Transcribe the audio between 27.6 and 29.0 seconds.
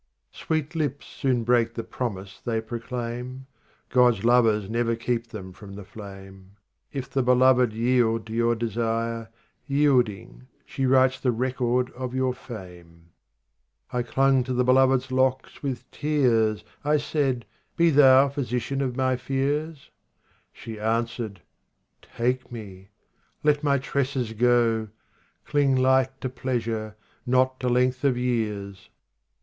length of years